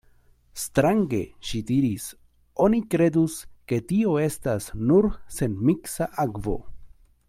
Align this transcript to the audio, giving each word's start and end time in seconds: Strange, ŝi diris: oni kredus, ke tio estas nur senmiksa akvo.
Strange, 0.59 1.19
ŝi 1.49 1.61
diris: 1.67 2.07
oni 2.67 2.81
kredus, 2.95 3.37
ke 3.73 3.81
tio 3.93 4.17
estas 4.25 4.73
nur 4.93 5.11
senmiksa 5.39 6.13
akvo. 6.27 6.61